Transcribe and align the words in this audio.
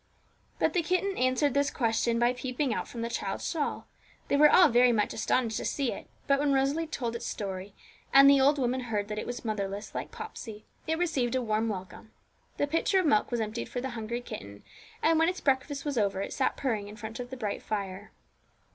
But 0.57 0.73
the 0.73 0.81
kitten 0.81 1.15
answered 1.15 1.53
this 1.53 1.69
question 1.69 2.17
by 2.17 2.33
peeping 2.33 2.73
out 2.73 2.87
from 2.87 3.03
the 3.03 3.07
child's 3.09 3.47
shawl. 3.47 3.85
They 4.29 4.35
were 4.35 4.49
all 4.49 4.67
very 4.67 4.91
much 4.91 5.13
astonished 5.13 5.57
to 5.57 5.65
see 5.65 5.91
it; 5.91 6.07
but 6.25 6.39
when 6.39 6.53
Rosalie 6.53 6.87
told 6.87 7.15
its 7.15 7.27
story, 7.27 7.75
and 8.11 8.27
the 8.27 8.41
old 8.41 8.57
woman 8.57 8.79
heard 8.79 9.09
that 9.09 9.19
it 9.19 9.27
was 9.27 9.45
motherless, 9.45 9.93
like 9.93 10.09
Popsey, 10.11 10.65
it 10.87 10.97
received 10.97 11.35
a 11.35 11.41
warm 11.43 11.69
welcome. 11.69 12.09
The 12.57 12.65
pitcher 12.65 12.97
of 12.99 13.05
milk 13.05 13.29
was 13.29 13.41
emptied 13.41 13.69
for 13.69 13.79
the 13.79 13.91
hungry 13.91 14.21
kitten, 14.21 14.63
and 15.03 15.19
when 15.19 15.29
its 15.29 15.39
breakfast 15.39 15.85
was 15.85 15.99
over, 15.99 16.23
it 16.23 16.33
sat 16.33 16.57
purring 16.57 16.87
in 16.87 16.95
front 16.97 17.19
of 17.19 17.29
the 17.29 17.37
bright 17.37 17.61
fire. 17.61 18.11